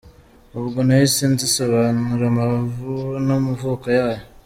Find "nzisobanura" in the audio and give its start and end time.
1.33-2.23